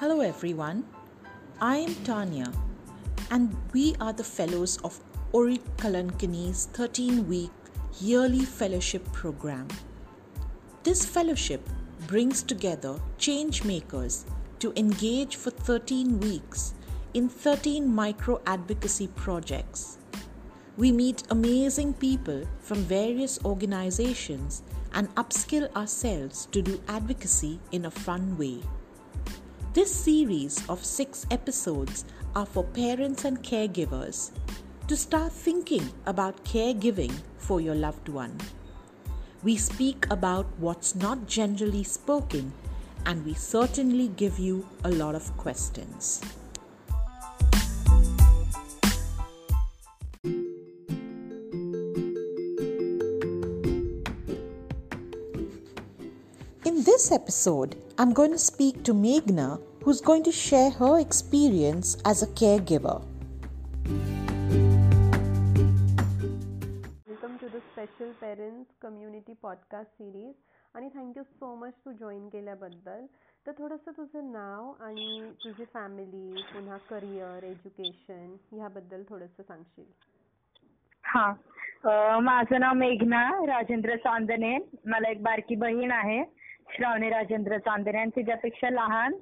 [0.00, 0.84] Hello, everyone.
[1.58, 2.52] I am Tanya,
[3.30, 5.00] and we are the fellows of
[5.32, 7.50] Ori Kalankini's 13 week
[7.98, 9.68] yearly fellowship program.
[10.82, 11.66] This fellowship
[12.06, 14.26] brings together change makers
[14.58, 16.74] to engage for 13 weeks
[17.14, 19.96] in 13 micro advocacy projects.
[20.76, 27.90] We meet amazing people from various organizations and upskill ourselves to do advocacy in a
[27.90, 28.60] fun way.
[29.76, 34.30] This series of six episodes are for parents and caregivers
[34.88, 38.38] to start thinking about caregiving for your loved one.
[39.42, 42.54] We speak about what's not generally spoken,
[43.04, 46.22] and we certainly give you a lot of questions.
[56.96, 59.46] This episode, I'm going to speak to Meghna,
[59.82, 62.94] who's going to share her experience as a caregiver.
[67.08, 70.34] Welcome to the special parents community podcast series
[70.74, 73.04] आणि thank you so much तू join केल्याबद्दल
[73.46, 79.92] तर थोडंसं तुझं नाव आणि तुझी family पुन्हा career education ह्याबद्दल थोडंसं सांगशील।
[81.04, 81.34] हा
[81.84, 86.45] अ, माझं नाव मेघना राजेंद्र चांदणे मला एक बारकी बहीण आहे.
[86.68, 89.14] श्रावणी राजेंद्र चांदणे आणि तिच्यापेक्षा लहान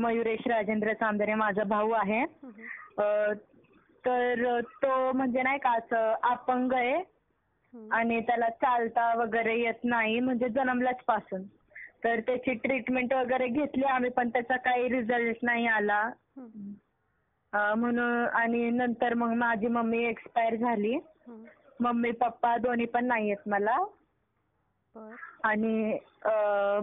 [0.00, 2.24] मयुरेश राजेंद्र चांदणे माझा भाऊ आहे.
[4.04, 7.02] तर तो म्हणजे नाही का असं अपंग आहे.
[7.92, 11.42] आणि त्याला चालता वगैरे येत नाही म्हणजे जन्मल्याच पासून.
[12.04, 16.02] तर त्याची ट्रीटमेंट वगैरे घेतली आम्ही पण त्याचा काही रिझल्ट नाही आला.
[17.52, 20.98] म्हणून आणि नंतर मग माझी मम्मी एक्सपायर झाली.
[21.80, 23.76] मम्मी पप्पा दोन्ही पण नाही आहेत मला.
[24.96, 25.98] आणि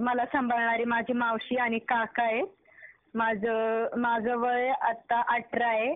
[0.01, 2.47] मला सांभाळणारी माझी मावशी आणि काका आहेत.
[3.15, 5.91] माझं माझं वय आता अठरा आहे.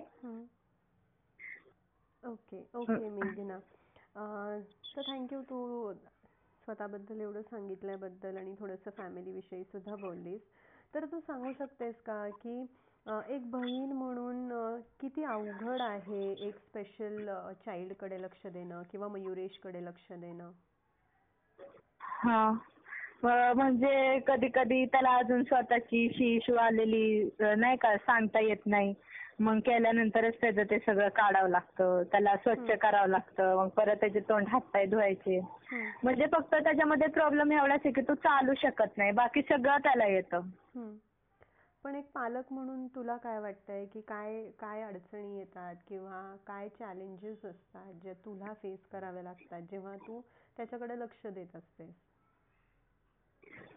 [2.24, 3.58] ओके ओके मेघना
[4.16, 5.94] तर थँक्यू तू
[6.64, 10.42] स्वतःबद्दल एवढं सांगितल्याबद्दल आणि थोडंसं फॅमिलीविषयी सुद्धा बोललीस.
[10.94, 12.62] तर तू सांगू शकतेस का की
[13.36, 14.50] एक बहीण म्हणून
[15.00, 17.30] किती अवघड आहे एक स्पेशल
[17.66, 20.52] चाइल्डकडे लक्ष देणं किंवा मयुरेशकडे लक्ष देणं?
[22.22, 22.52] हा.
[23.24, 28.94] म्हणजे कधी कधी त्याला अजून स्वतःची शी शू आलेली नाही का सांगता येत नाही.
[29.40, 32.04] मग केल्यानंतरच त्याचं ते सगळं काढावं लागतं.
[32.12, 33.56] त्याला स्वच्छ करावं लागतं.
[33.58, 35.40] मग परत त्याचे तोंड हातपाय धुवायचे.
[36.04, 39.12] म्हणजे फक्त त्याच्यामध्ये प्रॉब्लेम एवढाच आहे की तो चालू शकत नाही.
[39.12, 40.42] बाकी सगळं त्याला येतं.
[41.84, 47.46] पण एक पालक म्हणून तुला काय वाटतंय की काय काय अडचणी येतात किंवा काय चॅलेंजेस
[47.46, 50.22] असतात जे तुला फेस करावे लागतात जेव्हा तू
[50.58, 51.94] त्याच्याकडे लक्ष देत असतेस?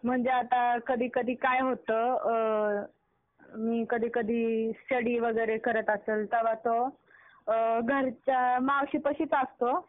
[0.03, 2.85] म्हणजे आता कधी कधी काय होतं अ,
[3.57, 6.83] मी कधी कधी स्टडी वगैरे करत असेल तेव्हा तो
[7.47, 9.79] अ, घरच्या मावशीपाशीच असतो.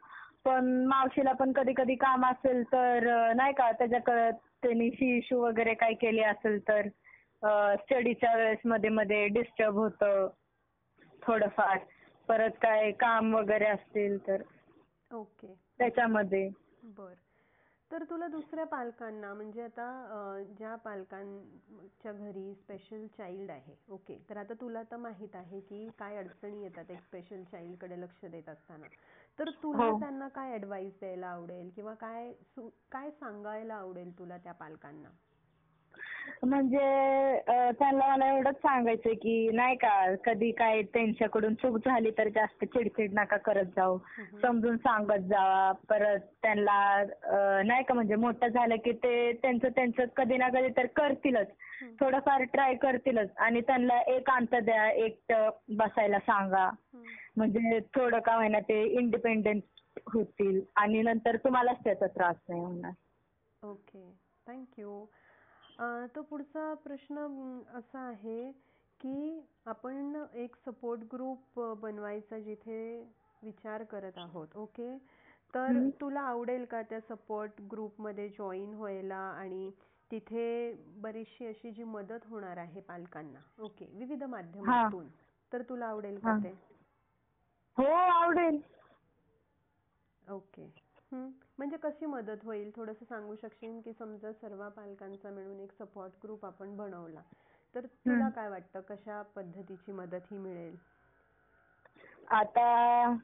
[0.45, 3.05] पण मावशीला पण कधी कधी काम असेल तर
[3.37, 4.31] नाही का त्याच्याकडे
[4.63, 6.89] त्यांनी इशू वगैरे काय केली असेल तर
[7.77, 10.29] स्टडीच्या वेळेस मध्ये मध्ये डिस्टर्ब होतं
[11.23, 11.79] थोडंफार.
[12.29, 14.43] परत काय काम वगैरे असतील तर.
[15.11, 16.49] ओके त्याच्यामध्ये.
[16.83, 17.13] बर.
[17.91, 24.55] तर तुला दुसऱ्या पालकांना म्हणजे आता ज्या पालकांच्या घरी स्पेशल चाइल्ड आहे ओके तर आता
[24.61, 28.87] तुला तर माहीत आहे की काय अडचणी येतात एक स्पेशल चाइल्डकडे लक्ष देत असताना
[29.39, 29.99] तर तुला हो.
[30.01, 32.33] त्यांना काय ऍडवाइस द्यायला आवडेल किंवा काय
[32.91, 35.09] काय सांगायला आवडेल तुला त्या पालकांना
[36.43, 37.41] म्हणजे
[37.79, 43.13] त्यांना मला एवढंच सांगायचं की नाही का कधी काय त्यांच्याकडून चूक झाली तर जास्त चिडचिड
[43.15, 43.99] नका करत जाऊ.
[44.43, 45.73] समजून सांगत जावा.
[45.89, 50.87] परत त्यांना नाही का म्हणजे मोठं झालं की ते त्यांचं त्यांचं कधी ना कधी तर
[50.97, 51.49] करतीलच.
[52.01, 53.29] थोडंफार ट्राय करतीलच.
[53.39, 56.69] आणि त्यांना एकांत द्या एकटं बसायला सांगा.
[57.37, 59.63] म्हणजे थोडं का होईना ते इंडिपेंडेंट
[60.13, 60.61] होतील.
[60.77, 62.93] आणि नंतर तुम्हालाच त्याचा त्रास नाही होणार.
[63.63, 64.11] ओके.
[64.47, 65.05] Thank you.
[65.79, 67.27] तो पुढचा प्रश्न
[67.75, 68.53] असा आहे
[69.01, 72.79] की आपण एक सपोर्ट ग्रुप बनवायचा जिथे
[73.43, 74.97] विचार करत आहोत ओके
[75.55, 79.71] तर तुला आवडेल का त्या सपोर्ट ग्रुपमध्ये जॉईन व्हायला आणि
[80.11, 85.09] तिथे बरीचशी अशी जी मदत होणार आहे पालकांना ओके विविध माध्यमातून.
[85.53, 86.37] तर तुला आवडेल का.
[86.45, 86.49] ते?
[87.77, 88.61] हो आवडेल.
[90.31, 90.86] ओके
[91.59, 92.71] म्हणजे कशी मदत होईल?
[92.77, 97.21] थोडंसं सांगू शकशील की समजा सर्व पालकांचा मिळून एक सपोर्ट ग्रुप आपण बनवला.
[97.75, 98.81] तर तुला काय वाटतं?
[98.81, 100.77] कशा पद्धतीची मदत ही मिळेल?
[102.29, 103.17] आता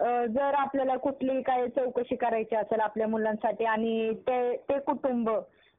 [0.00, 5.30] अ, जर आपल्याला कुठली काही चौकशी करायची असेल आपल्या मुलांसाठी आणि ते ते कुटुंब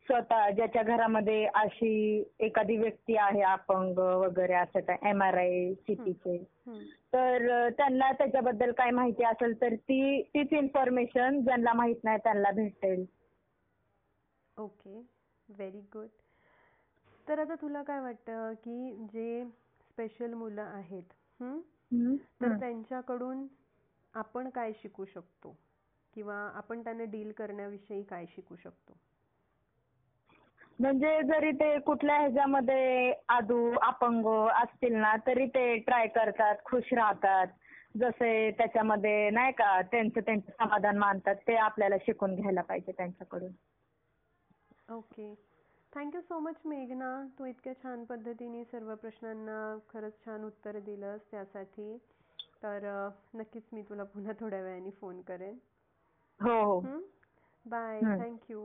[0.08, 6.38] स्वतः ज्याच्या घरामध्ये अशी एखादी व्यक्ती आहे अपंग वगैरे असं काय एम आर आय सीटीचे.
[7.14, 13.06] तर त्यांना त्याच्याबद्दल काय माहिती असेल तर ती तीच इन्फॉर्मेशन ज्यांना माहीत नाही त्यांना भेटेल.
[14.58, 15.00] ओके.
[15.50, 16.08] व्हेरी गुड
[17.28, 19.44] तर आता तुला काय वाटतं की जे
[19.82, 21.14] स्पेशल मुलं आहेत.
[22.42, 23.46] तर त्यांच्याकडून
[24.14, 25.56] आपण काय शिकू शकतो?
[26.14, 28.98] किंवा आपण त्यांना डील करण्याविषयी काय शिकू शकतो?
[30.80, 37.48] म्हणजे जरी ते कुठल्या ह्याच्यामध्ये आदू अपंग असतील ना तरी ते ट्राय करतात खुश राहतात.
[37.98, 43.52] जसे त्याच्यामध्ये नाही का त्यांचं त्यांचं समाधान मानतात ते आपल्याला शिकून घ्यायला पाहिजे त्यांच्याकडून.
[44.90, 45.34] ओके
[45.94, 47.10] थँक्यू सो मच मेघना.
[47.40, 49.58] तू इतक्या छान पद्धतीने सर्व प्रश्नांना
[49.90, 51.98] खरंच छान उत्तर दिलंस त्यासाठी.
[52.64, 55.58] तर अ, नक्कीच मी तुला पुन्हा थोड्या वेळाने फोन करेन.
[56.40, 56.80] हो हो.
[57.66, 58.20] Bye hmm.
[58.20, 58.64] Thank you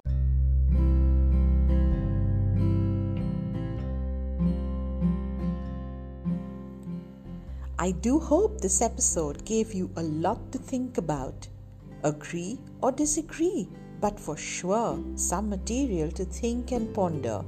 [7.82, 11.48] I do hope this episode gave you a lot to think about.
[12.02, 13.70] Agree or disagree,
[14.02, 17.42] but for sure, some material to think and ponder.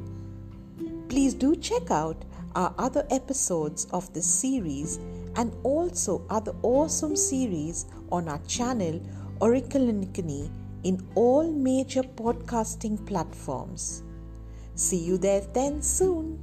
[1.11, 2.25] Please do check out
[2.55, 5.01] our other episodes of this series
[5.37, 9.03] and also other awesome series on our channel
[9.39, 10.51] Oracle Nikini
[10.83, 14.03] in all major podcasting platforms.
[14.77, 16.43] See you there then soon.